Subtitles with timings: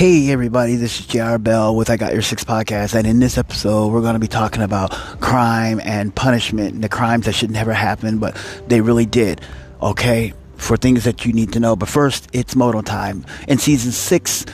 [0.00, 3.36] Hey everybody, this is JR Bell with I Got Your Six podcast, and in this
[3.36, 7.50] episode, we're going to be talking about crime and punishment and the crimes that should
[7.50, 8.34] never happen, but
[8.66, 9.42] they really did.
[9.82, 11.76] Okay, for things that you need to know.
[11.76, 13.26] But first, it's Moto time.
[13.46, 14.46] In season six,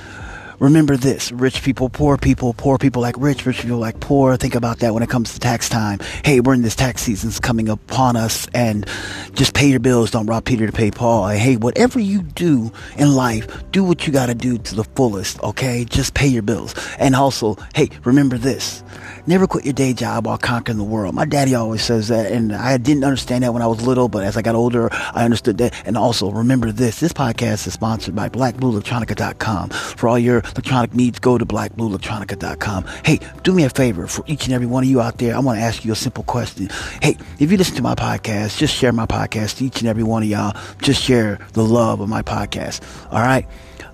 [0.58, 4.36] remember this rich people, poor people, poor people like rich, rich people like poor.
[4.36, 6.00] Think about that when it comes to tax time.
[6.24, 8.86] Hey, we're in this tax season's coming upon us and
[9.34, 10.10] just pay your bills.
[10.10, 11.28] Don't rob Peter to pay Paul.
[11.28, 15.42] Hey, whatever you do in life, do what you got to do to the fullest.
[15.42, 15.84] Okay.
[15.84, 16.74] Just pay your bills.
[16.98, 18.82] And also, hey, remember this.
[19.28, 21.12] Never quit your day job while conquering the world.
[21.14, 24.22] My daddy always says that, and I didn't understand that when I was little, but
[24.22, 25.74] as I got older, I understood that.
[25.84, 29.70] And also, remember this this podcast is sponsored by BlackBlueElectronica.com.
[29.70, 32.84] For all your electronic needs, go to BlackBlueElectronica.com.
[33.04, 35.34] Hey, do me a favor for each and every one of you out there.
[35.34, 36.68] I want to ask you a simple question.
[37.02, 40.04] Hey, if you listen to my podcast, just share my podcast to each and every
[40.04, 40.56] one of y'all.
[40.82, 42.80] Just share the love of my podcast.
[43.10, 43.44] All right?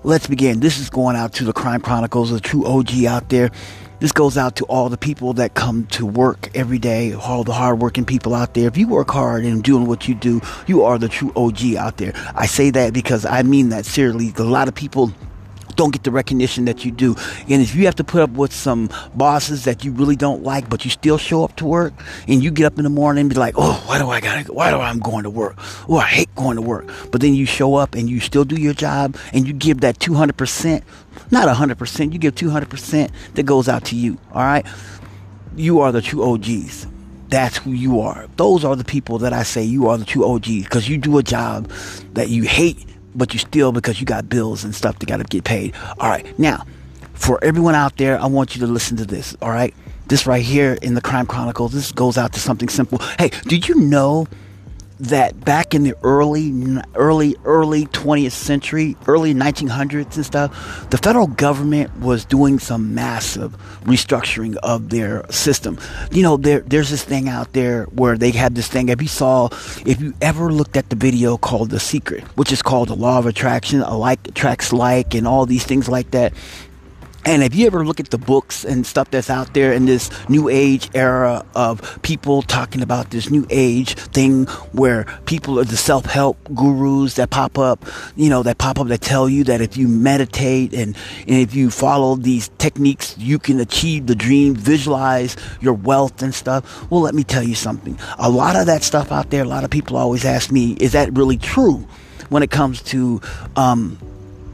[0.03, 0.59] Let's begin.
[0.59, 3.49] This is going out to the Crime Chronicles, the true OG out there.
[4.03, 7.53] This goes out to all the people that come to work every day, all the
[7.53, 8.67] hardworking people out there.
[8.67, 11.95] If you work hard and doing what you do, you are the true OG out
[11.95, 12.11] there.
[12.35, 14.33] I say that because I mean that seriously.
[14.35, 15.13] A lot of people
[15.73, 17.15] don't get the recognition that you do.
[17.49, 20.69] And if you have to put up with some bosses that you really don't like,
[20.69, 21.93] but you still show up to work
[22.27, 24.51] and you get up in the morning and be like, oh, why do I gotta,
[24.51, 25.55] why do I'm going to work?
[25.89, 26.87] Oh, I hate going to work.
[27.11, 29.99] But then you show up and you still do your job and you give that
[29.99, 30.83] 200%,
[31.31, 34.17] not 100%, you give 200% that goes out to you.
[34.31, 34.65] All right.
[35.55, 36.87] You are the true OGs.
[37.29, 38.27] That's who you are.
[38.37, 41.17] Those are the people that I say you are the true OGs because you do
[41.17, 41.67] a job
[42.13, 45.23] that you hate but you still because you got bills and stuff that got to
[45.23, 45.73] get paid.
[45.99, 46.65] All right, now
[47.13, 49.35] for everyone out there, I want you to listen to this.
[49.41, 49.73] All right,
[50.07, 51.71] this right here in the Crime Chronicles.
[51.73, 52.99] This goes out to something simple.
[53.17, 54.27] Hey, did you know
[54.99, 56.53] that back in the early,
[56.95, 63.55] early, early 20th century, early 1900s and stuff, the federal government was doing some massive
[63.83, 65.77] restructuring of their system.
[66.11, 68.89] You know, there, there's this thing out there where they have this thing.
[68.89, 69.47] If you saw,
[69.85, 73.19] if you ever looked at the video called The Secret, which is called the Law
[73.19, 76.33] of Attraction, a like attracts like, and all these things like that,
[77.25, 80.09] and if you ever look at the books and stuff that's out there in this
[80.29, 85.77] new age era of people talking about this new age thing where people are the
[85.77, 87.85] self help gurus that pop up,
[88.15, 91.55] you know, that pop up that tell you that if you meditate and, and if
[91.55, 96.89] you follow these techniques, you can achieve the dream, visualize your wealth and stuff.
[96.91, 97.97] Well, let me tell you something.
[98.19, 100.91] A lot of that stuff out there, a lot of people always ask me, is
[100.91, 101.87] that really true
[102.29, 103.21] when it comes to,
[103.55, 103.97] um,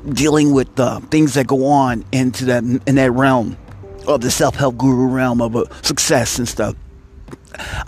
[0.08, 3.58] dealing with the things that go on into that in that realm
[4.08, 6.76] of the self-help guru realm of uh, success and stuff.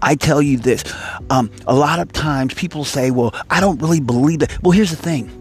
[0.01, 0.83] I tell you this,
[1.29, 4.89] um, a lot of times people say, "Well, I don't really believe that." Well, here's
[4.89, 5.31] the thing: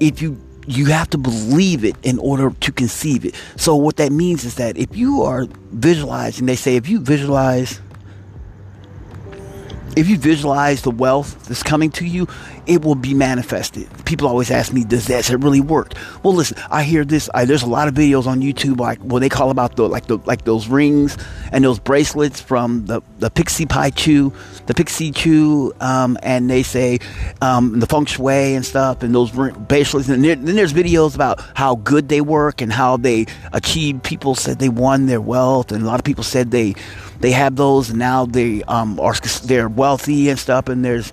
[0.00, 3.34] if you you have to believe it in order to conceive it.
[3.56, 7.80] So what that means is that if you are visualizing, they say if you visualize
[9.96, 12.26] if you visualize the wealth that's coming to you,
[12.66, 13.88] it will be manifested.
[14.04, 17.28] People always ask me, "Does that really work?" Well, listen, I hear this.
[17.34, 20.06] I, there's a lot of videos on YouTube, like what they call about the like
[20.06, 21.16] the like those rings
[21.50, 24.32] and those bracelets from the the Pixie Pie Chew,
[24.66, 26.98] the Pixie Chew, um, and they say
[27.40, 30.08] um, the feng shui and stuff, and those bracelets.
[30.08, 34.02] And there, then there's videos about how good they work and how they achieve.
[34.02, 36.74] People said they won their wealth, and a lot of people said they
[37.22, 40.68] they have those, now they um, are they're wealthy and stuff.
[40.68, 41.12] And there's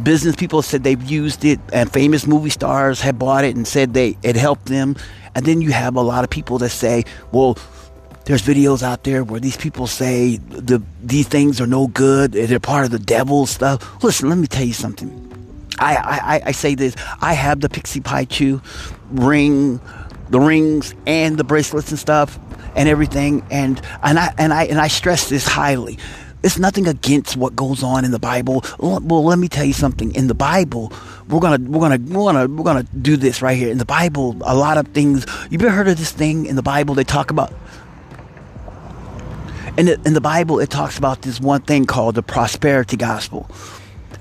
[0.00, 3.92] business people said they've used it, and famous movie stars have bought it and said
[3.92, 4.96] they it helped them.
[5.34, 7.58] And then you have a lot of people that say, well.
[8.24, 12.30] There's videos out there where these people say the these things are no good.
[12.30, 14.00] They're part of the devil stuff.
[14.04, 15.10] Listen, let me tell you something.
[15.80, 16.94] I, I, I say this.
[17.20, 18.62] I have the Pixie Pie Chew
[19.10, 19.80] ring,
[20.30, 22.38] the rings and the bracelets and stuff
[22.76, 23.46] and everything.
[23.50, 25.98] And and I and I and I stress this highly.
[26.42, 28.64] It's nothing against what goes on in the Bible.
[28.80, 30.12] Well, let me tell you something.
[30.14, 30.92] In the Bible,
[31.28, 33.70] we're gonna we're gonna we're gonna we're gonna do this right here.
[33.70, 35.24] In the Bible, a lot of things.
[35.50, 36.94] You've ever heard of this thing in the Bible?
[36.94, 37.52] They talk about.
[39.78, 43.50] In the, in the Bible, it talks about this one thing called the prosperity gospel.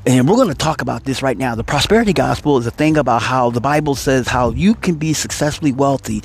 [0.06, 1.56] And we're going to talk about this right now.
[1.56, 5.12] The prosperity gospel is a thing about how the Bible says how you can be
[5.12, 6.24] successfully wealthy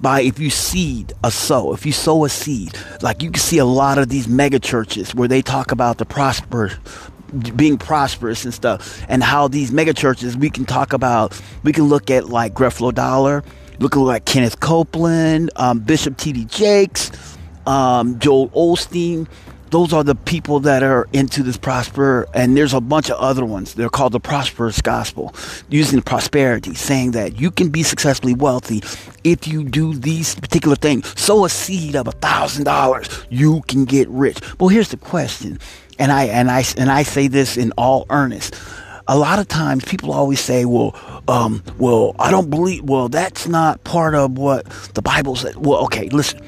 [0.00, 3.58] by if you seed a sow, if you sow a seed, like you can see
[3.58, 6.72] a lot of these mega churches where they talk about the prosper
[7.56, 11.84] being prosperous and stuff and how these mega churches we can talk about we can
[11.84, 13.44] look at like Creflo Dollar
[13.80, 16.46] look at like Kenneth Copeland um, Bishop T.D.
[16.46, 17.10] Jakes
[17.66, 19.28] um, Joel Osteen
[19.70, 23.44] those are the people that are into this prosper and there's a bunch of other
[23.44, 25.34] ones they're called the prosperous gospel
[25.68, 28.82] using prosperity saying that you can be successfully wealthy
[29.24, 33.84] if you do these particular things sow a seed of a thousand dollars you can
[33.84, 35.58] get rich well here's the question
[35.98, 38.54] and i and i and i say this in all earnest
[39.08, 40.94] a lot of times people always say, well,
[41.28, 45.56] um, well, I don't believe, well, that's not part of what the Bible says.
[45.56, 46.40] Well, okay, listen.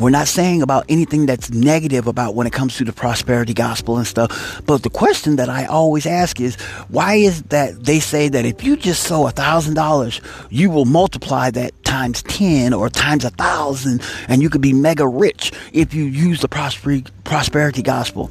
[0.00, 3.98] We're not saying about anything that's negative about when it comes to the prosperity gospel
[3.98, 4.62] and stuff.
[4.64, 6.56] But the question that I always ask is,
[6.88, 10.86] why is that they say that if you just sow a thousand dollars, you will
[10.86, 15.92] multiply that times 10 or times a thousand and you could be mega rich if
[15.92, 18.30] you use the prosperity, prosperity gospel.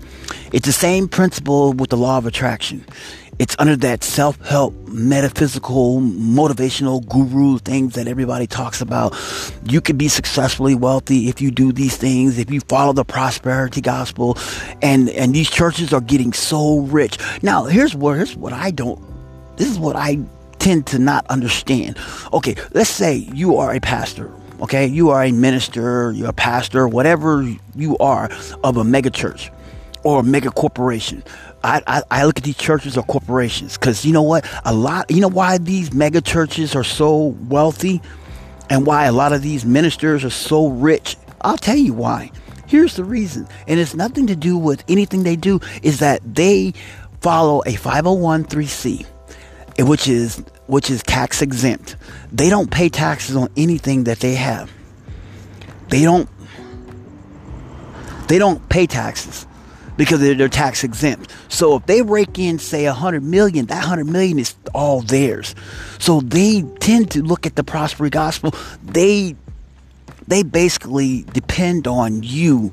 [0.51, 2.83] It's the same principle with the law of attraction.
[3.39, 9.15] It's under that self-help, metaphysical, motivational guru things that everybody talks about.
[9.63, 13.80] You can be successfully wealthy if you do these things, if you follow the prosperity
[13.80, 14.38] gospel.
[14.81, 17.18] And, and these churches are getting so rich.
[17.41, 19.01] Now, here's what, here's what I don't,
[19.56, 20.19] this is what I
[20.59, 21.97] tend to not understand.
[22.33, 24.33] Okay, let's say you are a pastor.
[24.59, 28.30] Okay, you are a minister, you're a pastor, whatever you are
[28.65, 29.50] of a mega church
[30.03, 31.24] or a mega corporation.
[31.63, 34.50] I, I, I, look at these churches or corporations because you know what?
[34.65, 38.01] A lot, you know why these mega churches are so wealthy
[38.69, 41.17] and why a lot of these ministers are so rich?
[41.41, 42.31] I'll tell you why.
[42.67, 43.47] Here's the reason.
[43.67, 46.73] And it's nothing to do with anything they do, is that they
[47.19, 49.06] follow a 501c,
[49.88, 51.95] which is which is tax exempt.
[52.31, 54.71] They don't pay taxes on anything that they have.
[55.89, 56.29] They don't
[58.27, 59.47] they don't pay taxes
[59.99, 61.29] because they're, they're tax exempt.
[61.49, 65.53] So if they rake in, say, a hundred million, that hundred million is all theirs.
[65.99, 68.55] So they tend to look at the prosperity gospel.
[68.81, 69.35] They
[70.25, 72.71] they basically depend on you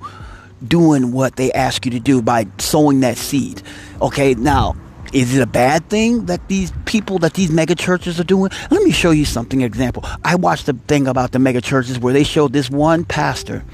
[0.66, 3.60] doing what they ask you to do by sowing that seed.
[4.00, 4.76] Okay, now
[5.12, 8.52] is it a bad thing that these people that these mega churches are doing?
[8.70, 10.04] Let me show you something example.
[10.22, 13.64] I watched a thing about the mega churches where they showed this one pastor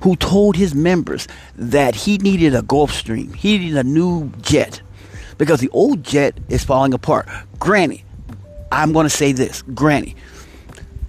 [0.00, 3.34] who told his members that he needed a Gulfstream.
[3.34, 4.80] He needed a new jet
[5.38, 7.28] because the old jet is falling apart.
[7.58, 8.04] Granny,
[8.72, 10.16] I'm going to say this, Granny,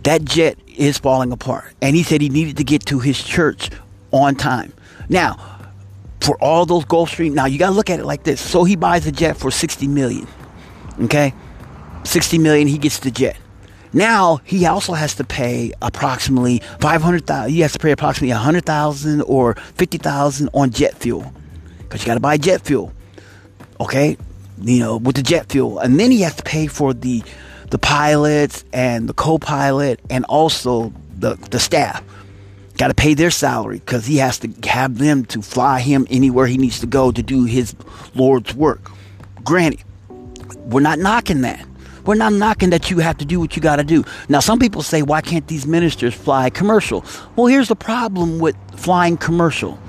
[0.03, 1.73] that jet is falling apart.
[1.81, 3.69] And he said he needed to get to his church
[4.11, 4.73] on time.
[5.09, 5.69] Now,
[6.21, 8.41] for all those Gulfstream, now you got to look at it like this.
[8.41, 10.27] So he buys a jet for 60 million.
[11.01, 11.33] Okay?
[12.03, 13.37] 60 million, he gets the jet.
[13.93, 17.51] Now he also has to pay approximately five hundred thousand.
[17.51, 21.33] He has to pay approximately a hundred thousand or fifty thousand on jet fuel,
[21.79, 22.93] because you got to buy jet fuel.
[23.79, 24.17] Okay,
[24.61, 27.23] you know with the jet fuel, and then he has to pay for the
[27.69, 32.03] the pilots and the co-pilot and also the the staff.
[32.77, 36.47] Got to pay their salary because he has to have them to fly him anywhere
[36.47, 37.75] he needs to go to do his
[38.15, 38.89] Lord's work.
[39.43, 39.83] Granted,
[40.65, 41.63] we're not knocking that.
[42.05, 44.03] We're not knocking that you have to do what you got to do.
[44.29, 47.05] Now, some people say, why can't these ministers fly commercial?
[47.35, 49.79] Well, here's the problem with flying commercial.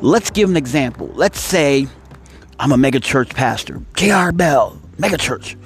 [0.00, 1.10] Let's give an example.
[1.14, 1.86] Let's say
[2.58, 4.32] I'm a mega church pastor, J.R.
[4.32, 5.56] Bell, mega church.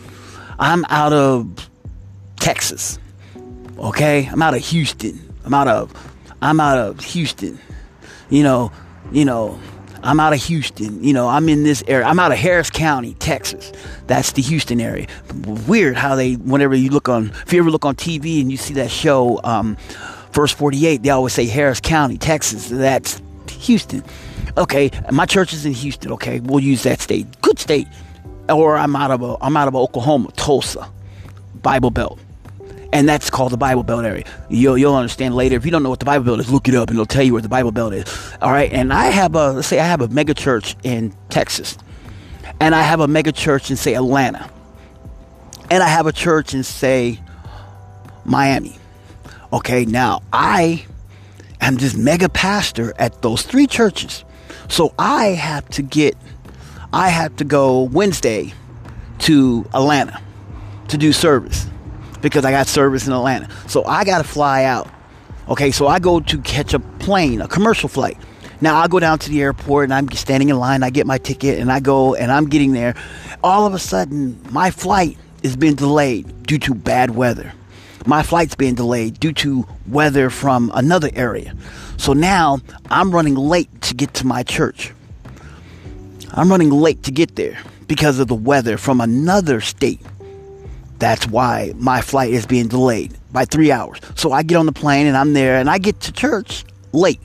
[0.59, 1.69] I'm out of
[2.39, 2.99] Texas.
[3.79, 4.27] Okay?
[4.27, 5.35] I'm out of Houston.
[5.45, 6.13] I'm out of
[6.43, 7.59] I'm out of Houston.
[8.31, 8.73] You know,
[9.13, 9.59] you know,
[10.07, 11.03] I'm out of Houston.
[11.03, 12.07] You know, I'm in this area.
[12.07, 13.73] I'm out of Harris County, Texas.
[14.07, 15.07] That's the Houston area.
[15.67, 18.57] Weird how they, whenever you look on, if you ever look on TV and you
[18.57, 19.77] see that show, um,
[20.31, 22.69] First 48, they always say Harris County, Texas.
[22.69, 24.05] That's Houston.
[24.59, 26.13] Okay, my church is in Houston.
[26.13, 27.27] Okay, we'll use that state.
[27.41, 27.89] Good state.
[28.51, 30.91] Or I'm out of a, I'm out of Oklahoma, Tulsa,
[31.63, 32.21] Bible Belt
[32.93, 34.25] and that's called the Bible Belt area.
[34.49, 35.57] You'll you'll understand later.
[35.57, 37.23] If you don't know what the Bible Belt is, look it up, and it'll tell
[37.23, 38.33] you where the Bible Belt is.
[38.41, 38.73] All right.
[38.73, 41.77] And I have a let's say I have a mega church in Texas,
[42.61, 44.51] and I have a mega church in say Atlanta,
[45.71, 47.21] and I have a church in say
[48.25, 48.77] Miami.
[49.53, 49.85] Okay.
[49.85, 50.85] Now I
[51.61, 54.25] am this mega pastor at those three churches,
[54.69, 56.17] so I have to get
[56.93, 58.55] I have to go Wednesday
[59.19, 60.21] to Atlanta
[60.89, 61.67] to do service
[62.27, 63.49] because I got service in Atlanta.
[63.69, 64.89] So I got to fly out.
[65.49, 68.19] Okay, so I go to catch a plane, a commercial flight.
[68.61, 70.83] Now I go down to the airport and I'm standing in line.
[70.83, 72.97] I get my ticket and I go and I'm getting there.
[73.45, 77.53] All of a sudden, my flight is being delayed due to bad weather.
[78.07, 81.55] My flight's being delayed due to weather from another area.
[81.97, 82.59] So now
[82.91, 84.93] I'm running late to get to my church.
[86.33, 87.57] I'm running late to get there
[87.87, 90.01] because of the weather from another state.
[90.99, 94.01] That's why my flight is being delayed by three hours.
[94.15, 97.21] So I get on the plane and I'm there and I get to church late.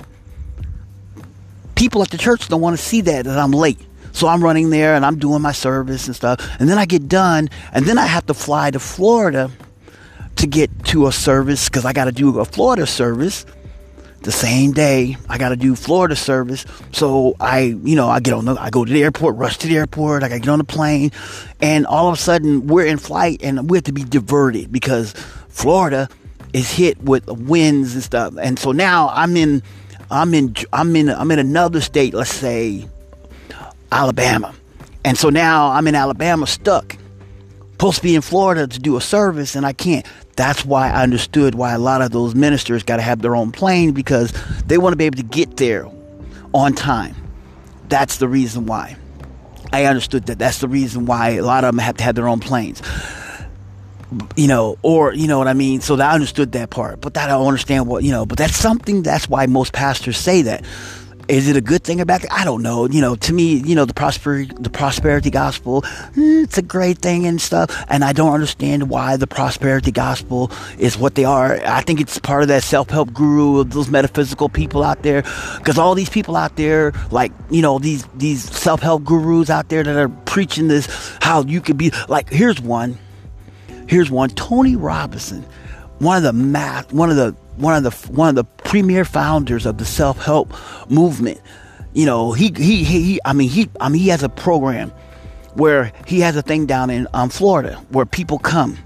[1.76, 3.80] people at the church don't want to see that that I'm late.
[4.12, 6.40] So I'm running there and I'm doing my service and stuff.
[6.60, 9.50] And then I get done and then I have to fly to Florida
[10.36, 13.46] to get to a service because I got to do a Florida service
[14.22, 15.18] the same day.
[15.30, 16.66] I got to do Florida service.
[16.92, 19.68] So I, you know, I get on the, I go to the airport, rush to
[19.68, 20.24] the airport.
[20.24, 21.12] I got to get on the plane.
[21.60, 25.14] And all of a sudden we're in flight and we have to be diverted because
[25.50, 26.08] Florida
[26.54, 28.36] is hit with winds and stuff.
[28.40, 29.64] And so now I'm in,
[30.10, 32.88] I'm in, I'm in, I'm in another state, let's say
[33.92, 34.54] Alabama.
[35.04, 36.96] And so now I'm in Alabama stuck.
[37.82, 40.06] Supposed to be in Florida to do a service and I can't.
[40.36, 43.52] That's why I understood why a lot of those ministers got to have their own
[43.52, 44.32] plane because
[44.68, 45.90] they want to be able to get there
[46.54, 47.16] on time.
[47.90, 48.98] That's the reason why.
[49.74, 50.38] I understood that.
[50.38, 52.84] That's the reason why a lot of them have to have their own planes.
[54.36, 55.82] You know, or you know what I mean.
[55.82, 58.28] So I understood that part, but that I don't understand what you know.
[58.28, 59.02] But that's something.
[59.02, 60.64] That's why most pastors say that
[61.28, 62.26] is it a good thing or bad?
[62.32, 62.88] I don't know.
[62.88, 67.00] You know, to me, you know, the prosperity, the prosperity gospel, eh, it's a great
[67.00, 67.86] thing and stuff.
[67.90, 71.60] And I don't understand why the prosperity gospel is what they are.
[71.66, 75.24] I think it's part of that self-help guru of those metaphysical people out there.
[75.58, 79.84] Because all these people out there, like, you know, these, these self-help gurus out there
[79.84, 80.88] that are preaching this,
[81.22, 82.98] how you could be like, here's one.
[83.88, 84.30] Here's one.
[84.30, 85.46] Tony Robinson,
[86.00, 89.66] one of the math, one of the one of the one of the premier founders
[89.66, 90.54] of the self-help
[90.90, 91.40] movement.
[91.94, 94.92] You know, he he he, I mean he I mean he has a program
[95.54, 98.78] where he has a thing down in um, Florida where people come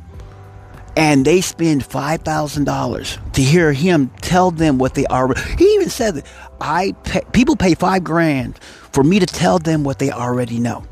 [0.97, 5.33] and they spend five thousand dollars to hear him tell them what they are.
[5.57, 6.25] He even said that
[6.61, 8.57] I pay, people pay five grand
[8.91, 10.83] for me to tell them what they already know.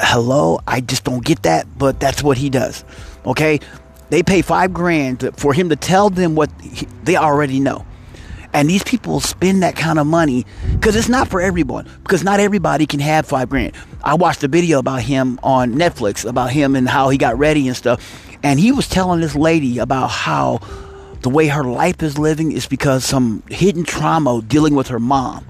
[0.00, 2.84] Hello, I just don't get that, but that's what he does.
[3.24, 3.60] Okay,
[4.10, 7.84] they pay five grand for him to tell them what he, they already know.
[8.52, 11.90] And these people spend that kind of money because it's not for everyone.
[12.04, 13.74] Because not everybody can have five grand.
[14.02, 17.66] I watched a video about him on Netflix about him and how he got ready
[17.66, 18.38] and stuff.
[18.44, 20.60] And he was telling this lady about how
[21.22, 25.44] the way her life is living is because some hidden trauma dealing with her mom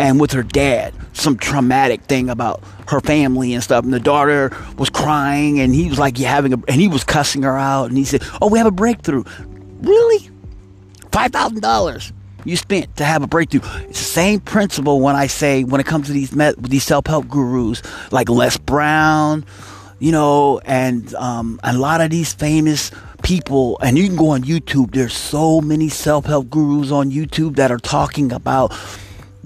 [0.00, 3.84] and with her dad some traumatic thing about her family and stuff.
[3.84, 7.04] And the daughter was crying and he was like you having a and he was
[7.04, 7.86] cussing her out.
[7.86, 9.24] And he said oh we have a breakthrough.
[9.80, 10.30] Really?
[11.10, 12.12] $5000
[12.46, 13.60] you spent to have a breakthrough.
[13.88, 17.28] It's the same principle when i say when it comes to these met, these self-help
[17.28, 19.44] gurus like les brown
[19.98, 22.90] you know and um, a lot of these famous
[23.22, 23.78] people.
[23.82, 24.92] And you can go on youtube.
[24.92, 28.72] There's so many self-help gurus on youtube that are talking about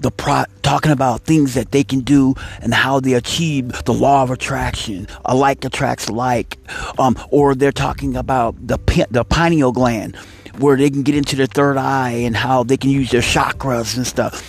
[0.05, 4.21] the pro- talking about things that they can do and how they achieve the law
[4.21, 6.59] of attraction, a like attracts like,
[6.99, 8.77] um, or they're talking about the
[9.09, 10.15] the pineal gland,
[10.59, 13.97] where they can get into their third eye and how they can use their chakras
[13.97, 14.43] and stuff,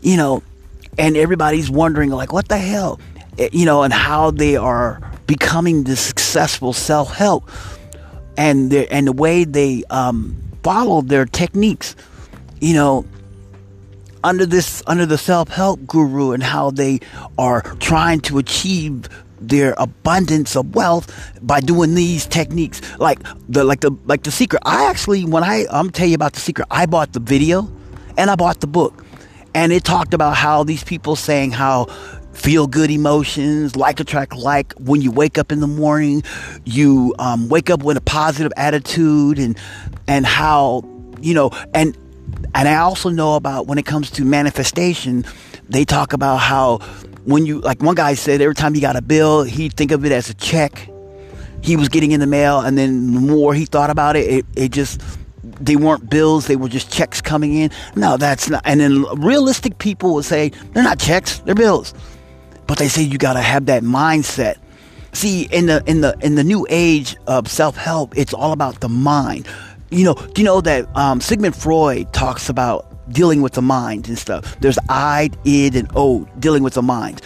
[0.00, 0.42] you know,
[0.96, 2.98] and everybody's wondering like, what the hell,
[3.38, 7.50] eh, you know, and how they are becoming the successful self help,
[8.38, 11.94] and the and the way they um, follow their techniques,
[12.58, 13.04] you know
[14.24, 16.98] under this under the self-help guru and how they
[17.38, 19.08] are trying to achieve
[19.40, 22.80] their abundance of wealth by doing these techniques.
[22.98, 24.62] Like the like the like the secret.
[24.64, 27.70] I actually when i i'm tell you about the secret i bought the video
[28.16, 29.04] and i bought the book.
[29.54, 31.84] And it talked about how these people saying how
[32.32, 34.72] feel good emotions like attract like.
[34.74, 36.22] When you wake up in the morning
[36.64, 39.58] you um, wake up with a positive attitude and
[40.08, 40.82] and how
[41.20, 41.96] you know and
[42.54, 45.24] and I also know about when it comes to manifestation,
[45.68, 46.78] they talk about how
[47.24, 50.04] when you, like one guy said, every time he got a bill, he'd think of
[50.04, 50.88] it as a check
[51.62, 52.60] he was getting in the mail.
[52.60, 55.00] And then the more he thought about it, it, it just,
[55.42, 57.70] they weren't bills, they were just checks coming in.
[57.96, 58.62] No, that's not.
[58.66, 61.94] And then realistic people would say, they're not checks, they're bills.
[62.66, 64.56] But they say you got to have that mindset.
[65.12, 68.88] See, in the in the in the new age of self-help, it's all about the
[68.88, 69.46] mind
[69.94, 74.08] you know, do you know that um, Sigmund Freud talks about dealing with the mind
[74.08, 74.58] and stuff?
[74.60, 77.22] There's I, id, and O, dealing with the mind.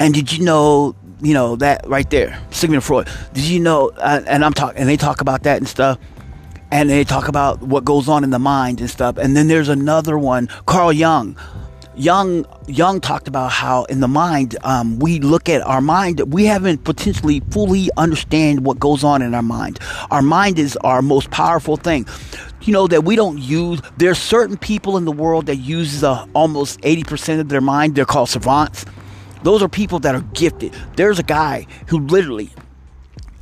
[0.00, 3.08] And did you know, you know, that right there, Sigmund Freud?
[3.32, 5.98] Did you know, uh, and I'm talking, and they talk about that and stuff,
[6.70, 9.16] and they talk about what goes on in the mind and stuff.
[9.16, 11.36] And then there's another one, Carl Jung
[11.98, 16.44] Jung Jung talked about how in the mind um, we look at our mind we
[16.44, 19.80] haven't potentially fully understand what goes on in our mind.
[20.12, 22.06] Our mind is our most powerful thing.
[22.62, 23.80] You know that we don't use.
[23.96, 27.96] There's certain people in the world that uses uh, almost eighty percent of their mind.
[27.96, 28.84] They're called savants.
[29.42, 30.74] Those are people that are gifted.
[30.96, 32.50] There's a guy who literally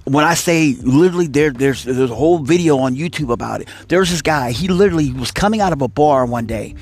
[0.07, 3.69] when I say literally, there, there's there's a whole video on YouTube about it.
[3.89, 4.53] There's this guy.
[4.53, 6.77] He literally was coming out of a bar one day,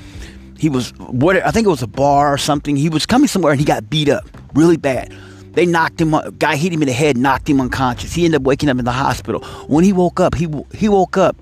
[0.57, 2.75] He was what I think it was a bar or something.
[2.75, 5.13] He was coming somewhere and he got beat up really bad.
[5.53, 6.11] They knocked him.
[6.37, 8.13] Guy hit him in the head, knocked him unconscious.
[8.13, 9.41] He ended up waking up in the hospital.
[9.67, 11.37] When he woke up, he he woke up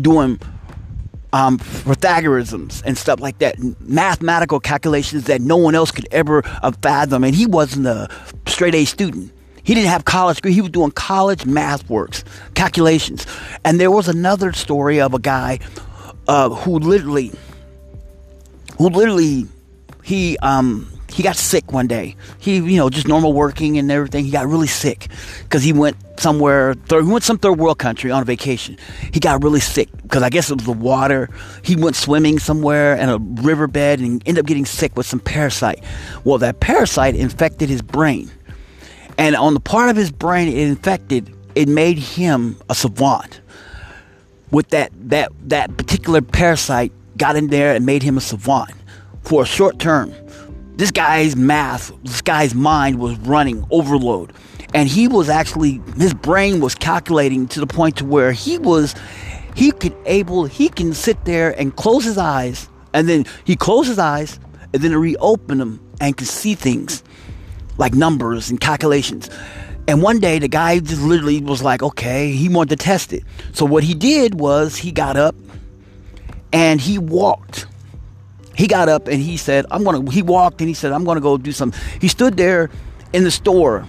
[0.00, 0.38] doing
[1.32, 2.52] um, Pythagoreans
[2.82, 7.24] and stuff like that, mathematical calculations that no one else could ever uh, fathom.
[7.24, 8.08] And he wasn't a
[8.46, 9.32] straight A student.
[9.62, 10.52] He didn't have college degree.
[10.52, 13.26] He was doing college math works, calculations.
[13.64, 15.60] And there was another story of a guy
[16.28, 17.32] uh, who literally,
[18.80, 19.46] who literally,
[20.02, 22.16] he um, he got sick one day.
[22.38, 24.24] He, you know, just normal working and everything.
[24.24, 25.08] He got really sick
[25.42, 26.72] because he went somewhere.
[26.72, 28.78] Third, he went some third world country on a vacation.
[29.12, 31.28] He got really sick because I guess it was the water.
[31.62, 35.84] He went swimming somewhere in a riverbed and ended up getting sick with some parasite.
[36.24, 38.30] Well, that parasite infected his brain,
[39.18, 43.42] and on the part of his brain it infected, it made him a savant.
[44.50, 48.72] With that that that particular parasite got in there and made him a savant
[49.22, 50.12] for a short term
[50.80, 54.32] this guy's math, this guy's mind was running overload.
[54.72, 58.94] And he was actually, his brain was calculating to the point to where he was,
[59.54, 63.88] he could able, he can sit there and close his eyes, and then he closed
[63.88, 64.40] his eyes,
[64.72, 67.02] and then reopen them and can see things
[67.76, 69.28] like numbers and calculations.
[69.86, 73.22] And one day the guy just literally was like, okay, he wanted to test it.
[73.52, 75.34] So what he did was he got up
[76.52, 77.66] and he walked
[78.60, 81.04] he got up and he said, I'm going to, he walked and he said, I'm
[81.04, 81.80] going to go do something.
[81.98, 82.68] He stood there
[83.14, 83.86] in the store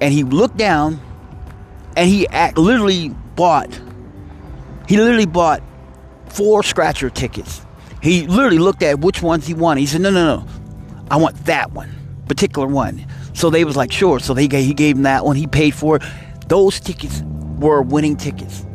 [0.00, 1.00] and he looked down
[1.96, 3.80] and he act, literally bought,
[4.88, 5.62] he literally bought
[6.30, 7.64] four scratcher tickets.
[8.02, 9.82] He literally looked at which ones he wanted.
[9.82, 10.46] He said, no, no, no,
[11.12, 11.94] I want that one,
[12.26, 13.06] particular one.
[13.34, 14.18] So they was like, sure.
[14.18, 15.36] So they gave, he gave him that one.
[15.36, 16.02] He paid for it.
[16.48, 17.22] Those tickets
[17.58, 18.66] were winning tickets.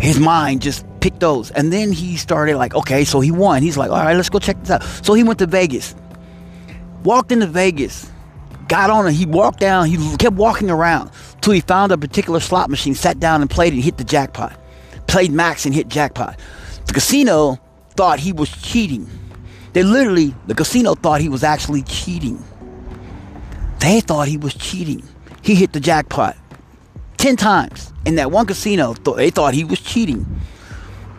[0.00, 1.50] His mind just picked those.
[1.50, 3.62] And then he started like, okay, so he won.
[3.62, 4.82] He's like, all right, let's go check this out.
[5.04, 5.94] So he went to Vegas.
[7.02, 8.10] Walked into Vegas.
[8.68, 9.12] Got on it.
[9.12, 9.88] He walked down.
[9.88, 11.10] He kept walking around
[11.42, 14.58] till he found a particular slot machine, sat down and played and hit the jackpot.
[15.08, 16.38] Played max and hit jackpot.
[16.86, 17.58] The casino
[17.96, 19.10] thought he was cheating.
[19.72, 22.42] They literally, the casino thought he was actually cheating.
[23.80, 25.02] They thought he was cheating.
[25.42, 26.36] He hit the jackpot
[27.16, 28.94] 10 times in that one casino.
[28.94, 30.24] They thought he was cheating.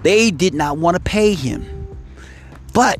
[0.03, 1.97] They did not want to pay him.
[2.73, 2.99] But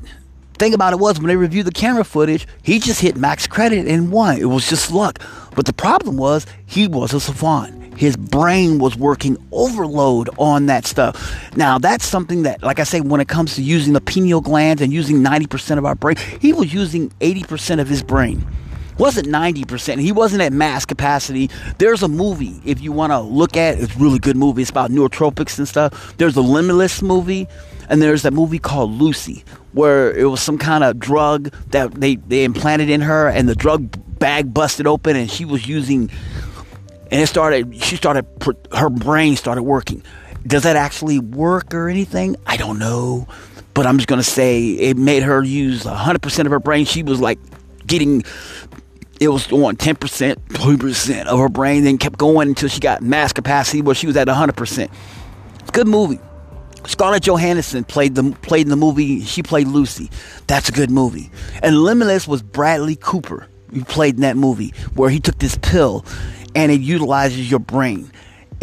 [0.58, 3.88] thing about it was when they reviewed the camera footage, he just hit max credit
[3.88, 4.38] and won.
[4.38, 5.20] It was just luck.
[5.56, 7.98] But the problem was he was a savant.
[7.98, 11.56] His brain was working overload on that stuff.
[11.56, 14.82] Now that's something that, like I say, when it comes to using the pineal glands
[14.82, 18.46] and using 90% of our brain, he was using 80% of his brain
[18.98, 20.00] wasn't 90%.
[20.00, 21.50] He wasn't at mass capacity.
[21.78, 24.62] There's a movie, if you want to look at it, it's really good movie.
[24.62, 26.16] It's about nootropics and stuff.
[26.18, 27.48] There's a Limitless movie,
[27.90, 32.16] and there's that movie called Lucy, where it was some kind of drug that they,
[32.16, 36.10] they implanted in her, and the drug bag busted open, and she was using,
[37.12, 38.26] and it started, she started,
[38.74, 40.04] her brain started working.
[40.46, 42.36] Does that actually work or anything?
[42.46, 43.28] I don't know.
[43.74, 46.86] But I'm just going to say it made her use 100% of her brain.
[46.86, 47.40] She was like
[47.88, 48.24] getting
[49.20, 53.34] it was on 10%, 20% of her brain, then kept going until she got mass
[53.34, 54.92] capacity where she was at 100%.
[55.72, 56.20] Good movie.
[56.86, 59.22] Scarlett Johansson played the played in the movie.
[59.22, 60.12] She played Lucy.
[60.48, 61.32] That's a good movie.
[61.62, 63.48] And Limitless was Bradley Cooper.
[63.74, 66.06] Who played in that movie where he took this pill,
[66.54, 68.12] and it utilizes your brain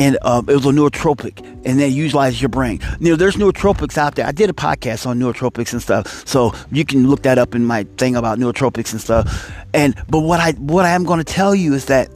[0.01, 2.81] and uh, it was a nootropic, and they utilize your brain.
[3.01, 4.27] You know, there's nootropics out there.
[4.27, 7.67] I did a podcast on nootropics and stuff, so you can look that up in
[7.67, 9.53] my thing about nootropics and stuff.
[9.75, 12.11] And but what I what I am going to tell you is that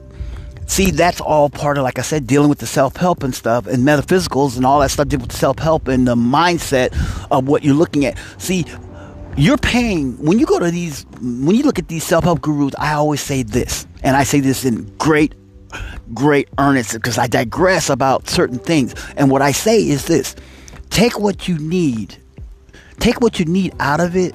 [0.66, 3.66] see that's all part of like I said, dealing with the self help and stuff,
[3.66, 6.90] and metaphysicals and all that stuff, dealing with the self help and the mindset
[7.31, 8.18] of what you're looking at.
[8.38, 8.64] See.
[9.37, 12.73] You're paying when you go to these when you look at these self-help gurus.
[12.79, 15.35] I always say this, and I say this in great
[16.12, 18.95] great earnest because I digress about certain things.
[19.17, 20.35] And what I say is this
[20.90, 22.17] take what you need,
[22.99, 24.35] take what you need out of it,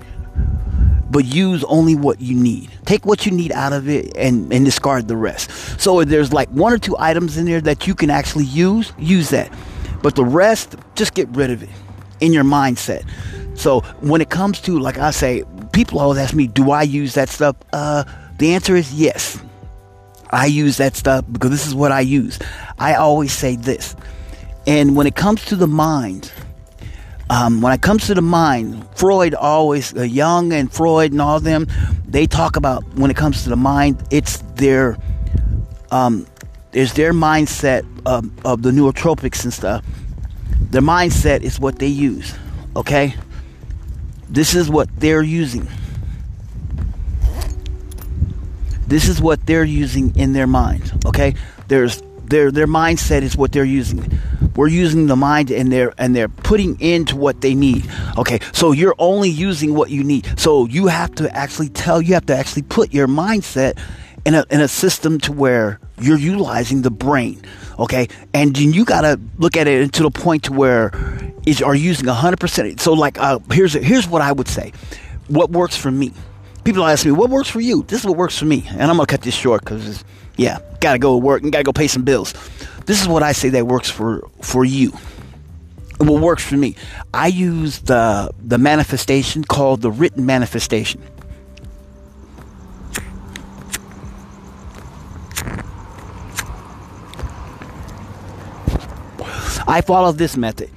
[1.09, 2.69] but use only what you need.
[2.85, 5.51] Take what you need out of it and, and discard the rest.
[5.79, 8.93] So if there's like one or two items in there that you can actually use,
[8.97, 9.51] use that.
[10.01, 11.69] But the rest, just get rid of it
[12.19, 13.03] in your mindset.
[13.57, 17.15] So when it comes to, like I say, people always ask me, do I use
[17.15, 17.55] that stuff?
[17.73, 18.03] Uh,
[18.37, 19.41] the answer is yes.
[20.29, 22.39] I use that stuff because this is what I use.
[22.77, 23.95] I always say this.
[24.67, 26.31] And when it comes to the mind,
[27.29, 31.67] um, when it comes to the mind, Freud always, uh, and Freud and all them,
[32.07, 34.97] they talk about when it comes to the mind, it's their,
[35.91, 36.27] um,
[36.73, 39.83] it's their mindset of, of the neurotropics and stuff.
[40.69, 42.33] Their mindset is what they use.
[42.75, 43.15] Okay,
[44.29, 45.67] This is what they're using.
[48.89, 50.91] This is what they're using in their mind.
[51.05, 51.35] Okay,
[51.67, 54.19] there's their their mindset is what they're using.
[54.55, 57.87] We're using the mind and they're and they're putting into what they need.
[58.17, 60.27] Okay, so you're only using what you need.
[60.39, 63.77] So you have to actually tell you have to actually put your mindset
[64.25, 67.43] in a in a system to where you're utilizing the brain.
[67.77, 70.91] Okay, and you got to look at it to the point to where
[71.45, 72.79] is are using 100%.
[72.79, 74.73] So like uh, here's here's what I would say.
[75.27, 76.11] What works for me?
[76.69, 77.81] People ask me, what works for you?
[77.87, 78.63] This is what works for me.
[78.69, 80.03] And I'm going to cut this short because,
[80.37, 82.35] yeah, got to go work and got to go pay some bills.
[82.85, 84.91] This is what I say that works for, for you.
[85.97, 86.75] What works for me?
[87.11, 91.01] I use the, the manifestation called the written manifestation.
[99.67, 100.69] I follow this method.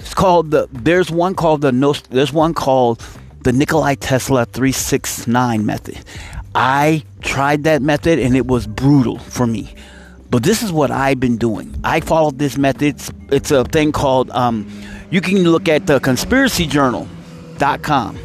[0.00, 0.68] It's called the.
[0.72, 1.92] There's one called the no.
[1.92, 3.00] There's one called
[3.46, 5.98] the Nikolai Tesla 369 method.
[6.56, 9.72] I tried that method and it was brutal for me.
[10.30, 11.72] But this is what I've been doing.
[11.84, 12.82] I followed this method.
[12.82, 14.68] It's, it's a thing called, um,
[15.10, 18.16] you can look at the conspiracyjournal.com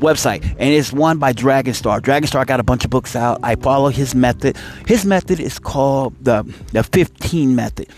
[0.00, 2.00] website and it's one by Dragonstar.
[2.00, 3.40] Dragonstar got a bunch of books out.
[3.42, 4.56] I follow his method.
[4.86, 7.88] His method is called the, the 15 method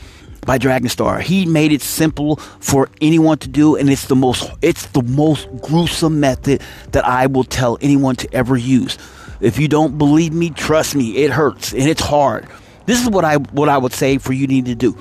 [0.44, 1.20] by Dragonstar.
[1.20, 5.48] He made it simple for anyone to do, and it's the most it's the most
[5.62, 8.98] gruesome method that I will tell anyone to ever use.
[9.40, 12.48] If you don't believe me, trust me, it hurts and it's hard.
[12.87, 14.96] This is what I what I would say for you need to do.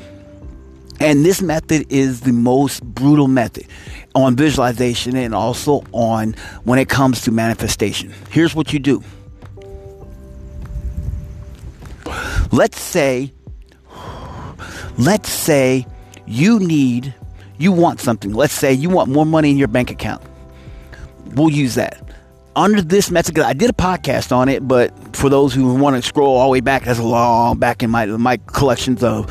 [1.00, 3.68] And this method is the most brutal method
[4.16, 8.14] on visualization and also on when it comes to manifestation.
[8.30, 9.04] Here's what you do.
[12.52, 13.34] Let's say
[14.98, 15.88] Let's say
[16.26, 17.14] you need,
[17.58, 18.34] you want something.
[18.34, 20.24] Let's say you want more money in your bank account.
[21.34, 22.00] We'll use that.
[22.56, 26.02] Under this method, I did a podcast on it, but for those who want to
[26.08, 29.26] scroll all the way back, that's a long back in my my collections of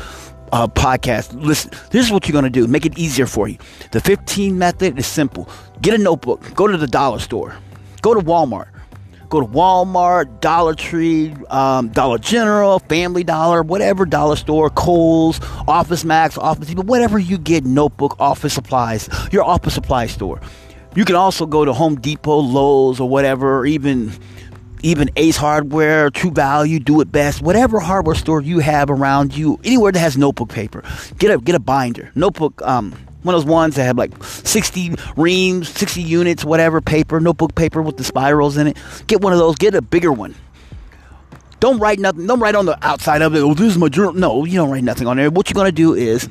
[0.51, 1.33] uh, podcasts.
[1.41, 2.67] Listen, this is what you're going to do.
[2.67, 3.57] Make it easier for you.
[3.91, 5.47] The 15 method is simple.
[5.81, 6.53] Get a notebook.
[6.53, 7.55] Go to the dollar store.
[8.01, 8.67] Go to Walmart.
[9.33, 16.05] Go to Walmart, Dollar Tree, um, Dollar General, Family Dollar, whatever dollar store, Kohl's, Office
[16.05, 20.39] Max, Office Depot, whatever you get notebook, office supplies, your office supply store.
[20.95, 24.11] You can also go to Home Depot, Lowe's, or whatever, or even
[24.83, 29.59] even Ace Hardware, True Value, Do It Best, whatever hardware store you have around you,
[29.63, 30.83] anywhere that has notebook paper,
[31.17, 32.61] get a get a binder, notebook.
[32.61, 37.55] Um, one of those ones that have like 60 reams, 60 units, whatever, paper, notebook
[37.55, 38.77] paper with the spirals in it.
[39.07, 39.55] Get one of those.
[39.55, 40.35] Get a bigger one.
[41.59, 42.27] Don't write nothing.
[42.27, 43.39] Don't write on the outside of it.
[43.39, 44.13] Oh, this is my journal.
[44.13, 45.29] No, you don't write nothing on there.
[45.29, 46.27] What you're gonna do is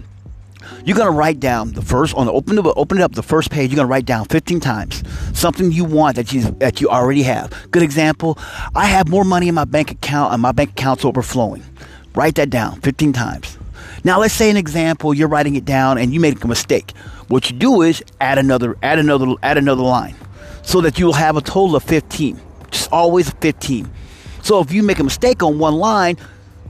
[0.85, 3.50] you're gonna write down the first on the open it, open it up the first
[3.50, 3.70] page.
[3.70, 5.02] You're gonna write down 15 times
[5.33, 7.68] something you want that you that you already have.
[7.70, 8.38] Good example.
[8.74, 11.64] I have more money in my bank account and my bank account's overflowing.
[12.14, 13.57] Write that down 15 times.
[14.05, 16.97] Now let's say an example, you're writing it down and you make a mistake.
[17.29, 20.17] What you do is add another, add another, add another line,
[20.62, 22.41] so that you will have a total of 15.
[22.71, 23.91] Just always 15.
[24.43, 26.17] So if you make a mistake on one line,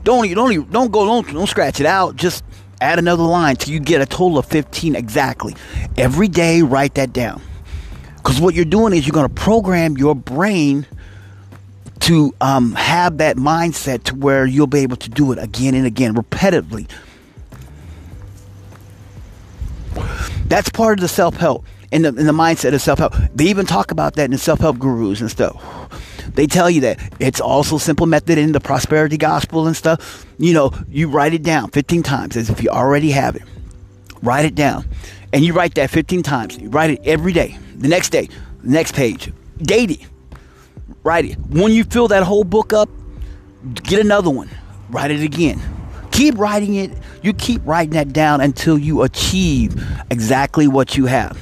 [0.03, 2.15] don't don't don't go don't don't scratch it out.
[2.15, 2.43] Just
[2.81, 5.55] add another line till you get a total of 15 exactly.
[5.97, 7.41] Every day, write that down.
[8.17, 10.85] Because what you're doing is you're going to program your brain
[12.01, 15.85] to um, have that mindset to where you'll be able to do it again and
[15.85, 16.89] again, repetitively.
[20.47, 23.13] That's part of the self help and the, in the mindset of self help.
[23.33, 25.61] They even talk about that in self help gurus and stuff.
[26.35, 30.25] They tell you that it's also simple method in the prosperity gospel and stuff.
[30.37, 33.43] You know, you write it down 15 times as if you already have it.
[34.21, 34.85] Write it down.
[35.31, 36.57] And you write that 15 times.
[36.57, 37.57] You write it every day.
[37.75, 38.29] The next day,
[38.63, 39.31] the next page.
[39.57, 40.07] Date it.
[41.03, 41.37] Write it.
[41.49, 42.89] When you fill that whole book up,
[43.73, 44.49] get another one.
[44.89, 45.61] Write it again.
[46.13, 46.91] Keep writing it.
[47.23, 51.37] You keep writing that down until you achieve exactly what you have.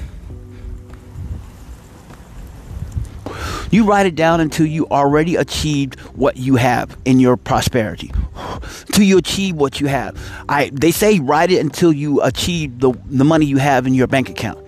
[3.70, 8.12] You write it down until you already achieved what you have in your prosperity.
[8.88, 10.18] Till you achieve what you have.
[10.48, 14.08] I they say write it until you achieve the, the money you have in your
[14.08, 14.66] bank account.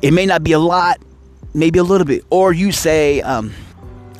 [0.00, 0.98] It may not be a lot,
[1.52, 2.24] maybe a little bit.
[2.30, 3.52] Or you say, um,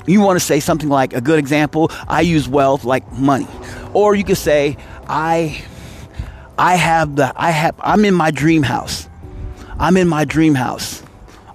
[0.07, 3.49] you want to say something like a good example, I use wealth like money.
[3.94, 4.76] Or you could say,
[5.09, 5.62] I
[6.59, 9.09] I have the I have I'm in my dream house.
[9.78, 11.02] I'm in my dream house.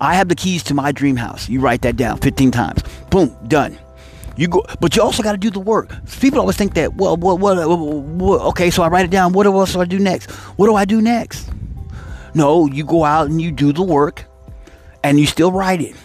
[0.01, 1.49] I have the keys to my dream house.
[1.49, 2.83] You write that down 15 times.
[3.11, 3.77] Boom, done.
[4.37, 5.91] You go, but you also got to do the work.
[6.21, 9.33] People always think that, well, what, what, what, okay, so I write it down.
[9.33, 10.31] What else do I do next?
[10.57, 11.49] What do I do next?
[12.33, 14.25] No, you go out and you do the work,
[15.03, 15.95] and you still write it.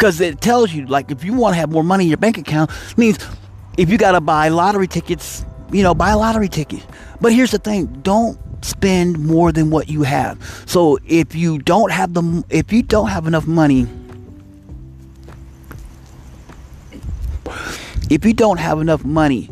[0.00, 2.38] because it tells you like if you want to have more money in your bank
[2.38, 3.18] account means
[3.76, 6.84] if you got to buy lottery tickets you know buy a lottery ticket
[7.20, 11.90] but here's the thing don't spend more than what you have so if you don't
[11.92, 13.86] have the if you don't have enough money
[18.10, 19.50] if you don't have enough money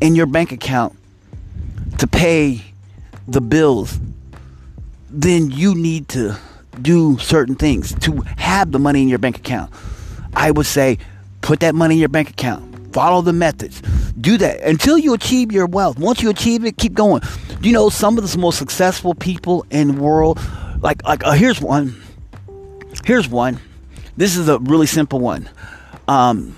[0.00, 0.94] in your bank account
[1.98, 2.60] to pay
[3.26, 3.98] the bills
[5.10, 6.36] then you need to
[6.82, 9.72] do certain things to have the money in your bank account.
[10.34, 10.98] I would say
[11.40, 12.73] put that money in your bank account.
[12.94, 13.82] Follow the methods.
[14.18, 15.98] Do that until you achieve your wealth.
[15.98, 17.20] Once you achieve it, keep going.
[17.60, 20.40] You know some of the most successful people in the world
[20.80, 22.00] like like uh, here's one.
[23.04, 23.60] Here's one.
[24.16, 25.50] This is a really simple one.
[26.08, 26.54] Um,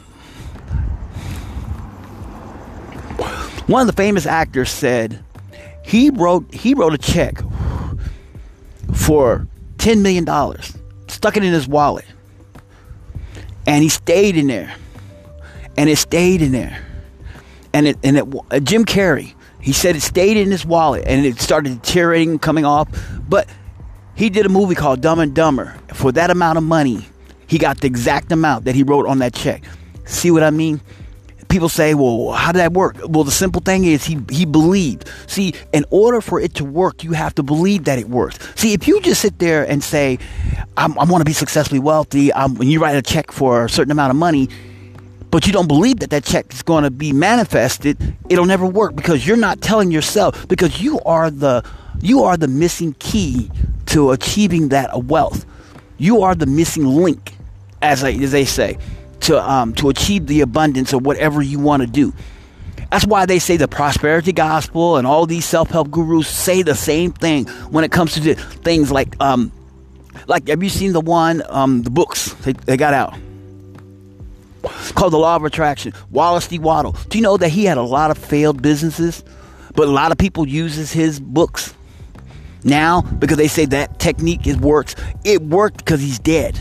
[3.66, 5.24] one of the famous actors said
[5.82, 7.40] he wrote he wrote a check
[8.92, 9.46] for
[9.78, 10.26] $10 million,
[11.08, 12.04] stuck it in his wallet.
[13.66, 14.74] And he stayed in there.
[15.76, 16.84] And it stayed in there.
[17.72, 21.26] And it, and it, uh, Jim Carrey, he said it stayed in his wallet and
[21.26, 22.88] it started deteriorating, coming off.
[23.28, 23.48] But
[24.14, 25.76] he did a movie called Dumb and Dumber.
[25.92, 27.06] For that amount of money,
[27.46, 29.62] he got the exact amount that he wrote on that check.
[30.04, 30.80] See what I mean?
[31.48, 32.96] people say, well, how did that work?
[33.08, 35.08] Well, the simple thing is he, he believed.
[35.26, 38.38] See, in order for it to work, you have to believe that it works.
[38.56, 40.18] See, if you just sit there and say,
[40.76, 43.90] i want to be successfully wealthy, um, when you write a check for a certain
[43.90, 44.48] amount of money,
[45.36, 48.96] but you don't believe that that check is going to be manifested, it'll never work
[48.96, 51.62] because you're not telling yourself because you are the
[52.00, 53.50] you are the missing key
[53.84, 55.44] to achieving that wealth.
[55.98, 57.34] You are the missing link,
[57.82, 58.78] as, I, as they say
[59.20, 62.14] to um, to achieve the abundance of whatever you want to do.
[62.90, 67.12] That's why they say the prosperity gospel and all these self-help gurus say the same
[67.12, 69.52] thing when it comes to things like um,
[70.28, 73.18] like have you seen the one um, the books they, they got out
[74.94, 75.92] called the law of attraction.
[76.10, 76.58] Wallace d.
[76.58, 76.92] Waddle.
[77.08, 79.24] Do you know that he had a lot of failed businesses?
[79.74, 81.74] But a lot of people uses his books
[82.64, 84.94] now because they say that technique is works.
[85.24, 86.58] It worked because he's dead.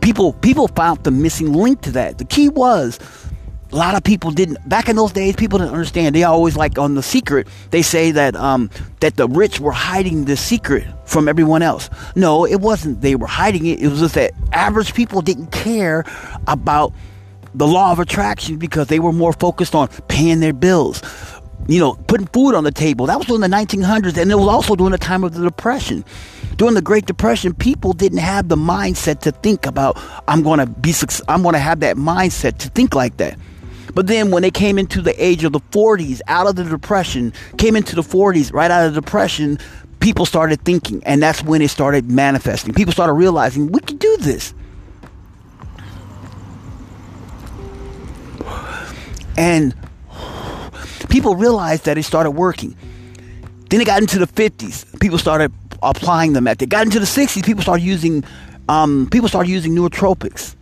[0.00, 2.18] People people found the missing link to that.
[2.18, 2.98] The key was
[3.72, 6.78] a lot of people didn't back in those days people didn't understand they always like
[6.78, 11.28] on the secret they say that um, that the rich were hiding the secret from
[11.28, 15.20] everyone else no it wasn't they were hiding it it was just that average people
[15.20, 16.04] didn't care
[16.46, 16.92] about
[17.54, 21.02] the law of attraction because they were more focused on paying their bills
[21.66, 23.06] you know, putting food on the table.
[23.06, 26.04] That was during the 1900s, and it was also during the time of the Depression.
[26.56, 29.98] During the Great Depression, people didn't have the mindset to think about,
[30.28, 30.94] I'm going to be,
[31.28, 33.38] I'm going to have that mindset to think like that.
[33.94, 37.32] But then when they came into the age of the 40s, out of the Depression,
[37.58, 39.58] came into the 40s, right out of the Depression,
[40.00, 42.74] people started thinking, and that's when it started manifesting.
[42.74, 44.52] People started realizing we can do this.
[49.36, 49.74] And
[51.08, 52.76] people realized that it started working.
[53.70, 55.00] Then it got into the 50s.
[55.00, 55.52] People started
[55.82, 56.70] applying the method.
[56.70, 57.44] Got into the 60s.
[57.44, 58.24] People started using
[58.68, 60.54] um, people started using nootropics.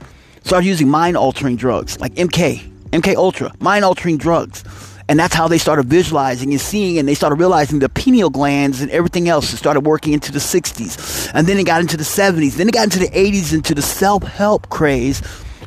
[0.44, 4.64] Started using mind altering drugs like MK, MK Ultra, mind altering drugs.
[5.08, 8.80] And that's how they started visualizing and seeing, and they started realizing the pineal glands
[8.80, 11.30] and everything else It started working into the 60s.
[11.34, 12.54] And then it got into the 70s.
[12.54, 15.20] Then it got into the 80s, into the self help craze,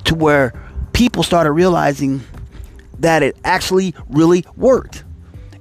[0.05, 0.53] to where
[0.93, 2.21] people started realizing
[2.99, 5.03] that it actually really worked.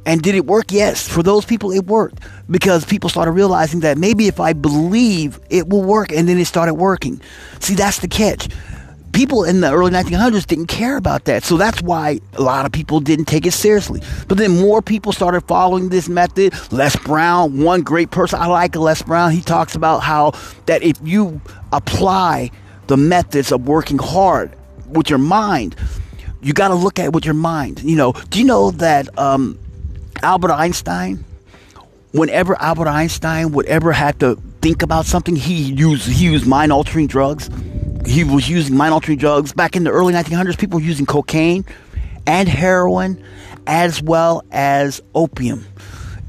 [0.06, 0.66] And did it work?
[0.70, 1.08] Yes.
[1.08, 5.68] For those people, it worked because people started realizing that maybe if I believe it
[5.68, 7.20] will work, and then it started working.
[7.60, 8.48] See, that's the catch.
[9.14, 11.44] People in the early 1900s didn't care about that.
[11.44, 14.02] So that's why a lot of people didn't take it seriously.
[14.26, 16.52] But then more people started following this method.
[16.72, 19.30] Les Brown, one great person, I like Les Brown.
[19.30, 20.32] He talks about how
[20.66, 21.40] that if you
[21.72, 22.50] apply
[22.88, 24.54] the methods of working hard
[24.88, 25.76] with your mind,
[26.42, 27.82] you got to look at it with your mind.
[27.82, 29.58] You know, do you know that um,
[30.22, 31.24] Albert Einstein,
[32.12, 36.72] whenever Albert Einstein would ever have to think about something, he used he used mind
[36.72, 37.48] altering drugs.
[38.06, 40.58] He was using mind altering drugs back in the early 1900s.
[40.58, 41.64] People were using cocaine
[42.26, 43.22] and heroin,
[43.66, 45.64] as well as opium,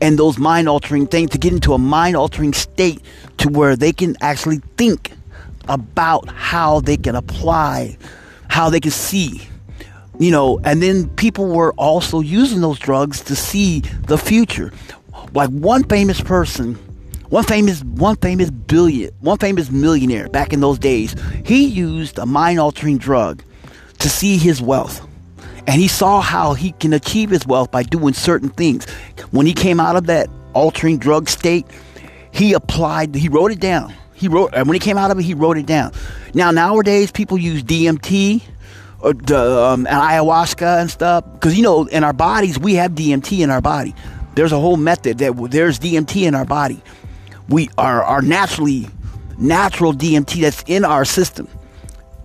[0.01, 3.01] and those mind altering things to get into a mind altering state
[3.37, 5.11] to where they can actually think
[5.67, 7.97] about how they can apply,
[8.47, 9.47] how they can see
[10.19, 14.71] you know, and then people were also using those drugs to see the future.
[15.33, 16.77] Like one famous person,
[17.29, 22.25] one famous one famous billion, one famous millionaire back in those days, he used a
[22.25, 23.43] mind-altering drug
[23.99, 25.05] to see his wealth.
[25.67, 28.85] And he saw how he can achieve his wealth by doing certain things.
[29.31, 31.65] When he came out of that altering drug state,
[32.31, 33.93] he applied, he wrote it down.
[34.13, 35.91] He wrote, and when he came out of it, he wrote it down.
[36.33, 38.41] Now nowadays, people use DMT
[39.01, 42.91] or the, um, and ayahuasca and stuff because you know in our bodies we have
[42.91, 43.93] DMT in our body.
[44.35, 46.81] There's a whole method that there's DMT in our body.
[47.49, 48.87] We are are naturally
[49.37, 51.47] natural DMT that's in our system.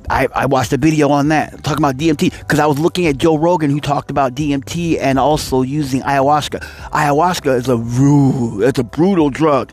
[0.09, 3.17] I, I watched a video on that talking about DMT because I was looking at
[3.17, 6.61] Joe Rogan who talked about DMT and also using ayahuasca.
[6.91, 9.73] Ayahuasca is a it's a brutal drug.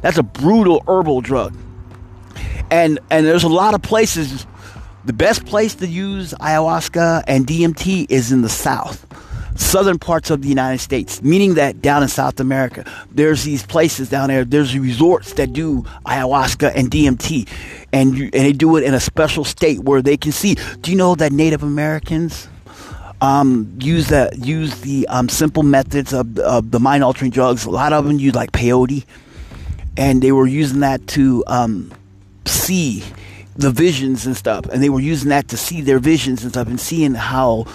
[0.00, 1.56] That's a brutal herbal drug.
[2.70, 4.46] And and there's a lot of places
[5.04, 9.04] the best place to use ayahuasca and DMT is in the south
[9.56, 14.08] southern parts of the United States, meaning that down in South America, there's these places
[14.08, 17.48] down there, there's resorts that do ayahuasca and DMT,
[17.92, 20.56] and, you, and they do it in a special state where they can see.
[20.80, 22.48] Do you know that Native Americans
[23.20, 27.64] um, use that use the um, simple methods of, of the mind altering drugs?
[27.64, 29.04] A lot of them use like peyote,
[29.96, 31.92] and they were using that to um,
[32.46, 33.04] see
[33.54, 36.68] the visions and stuff, and they were using that to see their visions and stuff,
[36.68, 37.66] and seeing how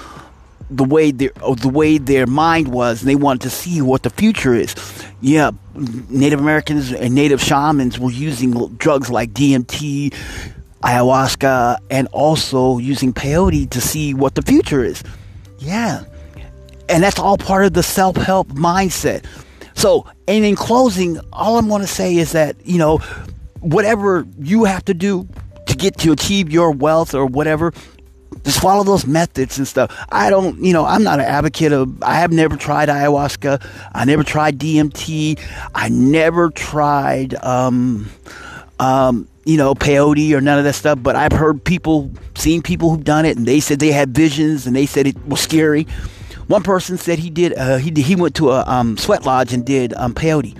[0.70, 4.10] the way their the way their mind was, and they wanted to see what the
[4.10, 4.76] future is.
[5.22, 5.52] Yeah,
[6.10, 10.14] Native Americans and Native shamans were using drugs like DMT,
[10.84, 15.04] ayahuasca, and also using peyote to see what the future is.
[15.60, 16.04] Yeah,
[16.90, 19.26] and that's all part of the self help mindset.
[19.74, 22.98] So, and in closing, all I'm going to say is that you know,
[23.62, 25.28] whatever you have to do
[25.68, 27.74] to get to achieve your wealth or whatever
[28.48, 29.94] just follow those methods and stuff.
[30.08, 33.62] I don't, you know, I'm not an advocate of, I have never tried ayahuasca.
[33.94, 35.38] I never tried DMT.
[35.76, 38.10] I never tried, um,
[38.80, 40.98] um, you know, peyote or none of that stuff.
[41.04, 44.66] But I've heard people, seen people who've done it and they said they had visions
[44.66, 45.84] and they said it was scary.
[46.48, 49.66] One person said he did, uh, he, he went to a um, sweat lodge and
[49.66, 50.58] did um, peyote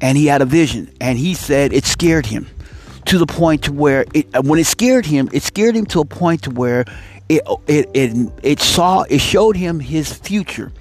[0.00, 2.46] and he had a vision and he said it scared him
[3.08, 6.04] to the point to where it, when it scared him, it scared him to a
[6.04, 6.84] point to where
[7.28, 10.72] it it it, it saw it showed him his future.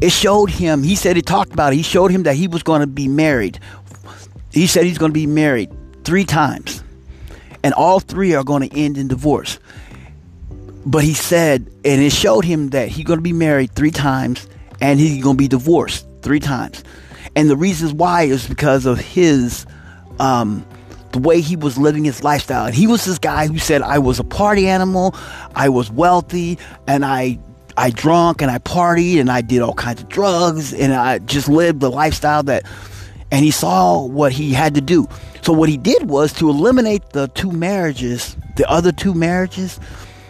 [0.00, 0.82] It showed him.
[0.82, 1.76] He said it talked about it.
[1.76, 3.58] He showed him that he was going to be married.
[4.52, 5.70] He said he's going to be married
[6.04, 6.82] three times,
[7.62, 9.58] and all three are going to end in divorce.
[10.84, 14.46] But he said, and it showed him that he's going to be married three times,
[14.80, 16.82] and he's going to be divorced three times.
[17.34, 19.64] And the reasons why is because of his
[20.18, 20.66] um,
[21.12, 22.66] the way he was living his lifestyle.
[22.66, 25.14] And he was this guy who said, I was a party animal,
[25.54, 27.38] I was wealthy, and I
[27.76, 31.48] I drunk and I partied and I did all kinds of drugs and I just
[31.48, 32.64] lived the lifestyle that
[33.30, 35.08] and he saw what he had to do.
[35.40, 39.80] So what he did was to eliminate the two marriages, the other two marriages,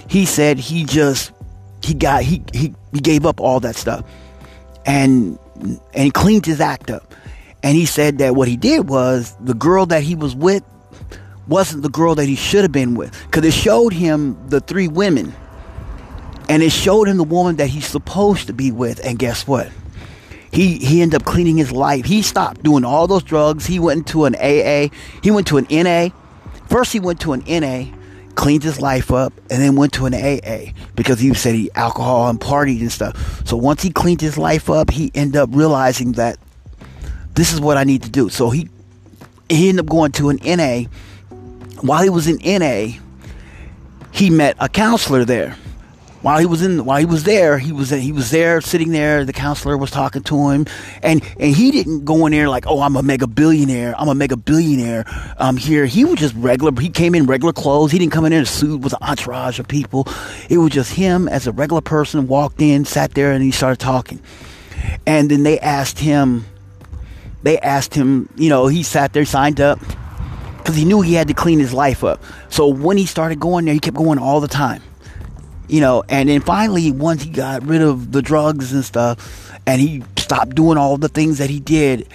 [0.09, 1.33] he said he just
[1.83, 4.05] he got he he, he gave up all that stuff
[4.87, 5.39] and
[5.95, 7.15] and cleaned his act up.
[7.65, 10.65] And he said that what he did was the girl that he was with
[11.49, 13.13] wasn't the girl that he should have been with.
[13.27, 15.35] Because it showed him the three women.
[16.49, 19.05] And it showed him the woman that he's supposed to be with.
[19.05, 19.71] And guess what?
[20.53, 22.05] He, he ended up cleaning his life.
[22.05, 23.67] He stopped doing all those drugs.
[23.67, 24.95] He went into an AA.
[25.23, 26.11] He went to an NA.
[26.69, 27.95] First, he went to an NA,
[28.35, 32.29] cleaned his life up, and then went to an AA because he said he alcohol
[32.29, 33.47] and partied and stuff.
[33.47, 36.39] So once he cleaned his life up, he ended up realizing that
[37.35, 38.29] this is what I need to do.
[38.29, 38.69] So he
[39.49, 40.85] he ended up going to an NA.
[41.83, 42.99] While he was in NA,
[44.13, 45.57] he met a counselor there.
[46.21, 49.25] While he was in, while he was there, he was he was there sitting there.
[49.25, 50.67] The counselor was talking to him,
[51.03, 53.93] and and he didn't go in there like, oh, I'm a mega billionaire.
[53.99, 55.05] I'm a mega billionaire.
[55.39, 56.81] Um, here he was just regular.
[56.81, 57.91] He came in regular clothes.
[57.91, 60.07] He didn't come in in a suit with an entourage of people.
[60.49, 62.29] It was just him as a regular person.
[62.29, 64.21] Walked in, sat there, and he started talking.
[65.05, 66.45] And then they asked him,
[67.43, 69.81] they asked him, you know, he sat there, signed up,
[70.63, 72.23] because he knew he had to clean his life up.
[72.49, 74.83] So when he started going there, he kept going all the time.
[75.69, 79.81] You know, and then finally, once he got rid of the drugs and stuff, and
[79.81, 82.07] he stopped doing all the things that he did,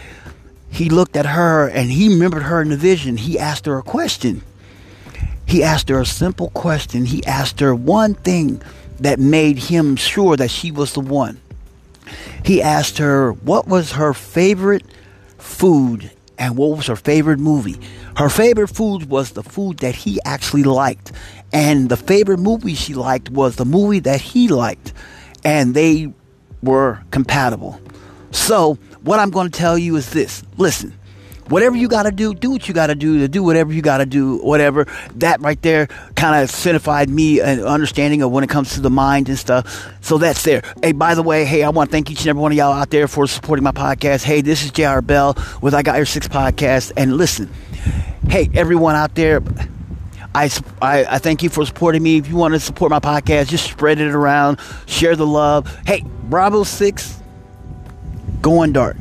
[0.70, 3.18] he looked at her and he remembered her in the vision.
[3.18, 4.44] He asked her a question.
[5.46, 7.06] He asked her a simple question.
[7.06, 8.62] He asked her one thing
[9.00, 11.40] that made him sure that she was the one.
[12.44, 14.84] He asked her what was her favorite
[15.38, 17.80] food and what was her favorite movie.
[18.18, 21.12] Her favorite food was the food that he actually liked.
[21.54, 24.92] And the favorite movie she liked was the movie that he liked.
[25.44, 26.12] And they
[26.64, 27.80] were compatible.
[28.32, 30.97] So, what I'm going to tell you is this listen,
[31.50, 33.82] whatever you got to do, do what you got to do to do whatever you
[33.82, 34.86] got to do, whatever.
[35.16, 38.90] That right there kind of signified me an understanding of when it comes to the
[38.90, 39.94] mind and stuff.
[40.02, 40.62] So that's there.
[40.82, 42.74] Hey, by the way, hey, I want to thank each and every one of y'all
[42.74, 44.24] out there for supporting my podcast.
[44.24, 46.92] Hey, this is JR Bell with I Got Your Six podcast.
[46.98, 47.50] And listen,
[48.30, 49.42] hey, everyone out there,
[50.36, 50.50] I,
[50.82, 52.18] I, thank you for supporting me.
[52.18, 55.76] If you want to support my podcast, just spread it around, share the love.
[55.88, 57.22] Hey, Bravo 6,
[58.42, 58.98] going dark.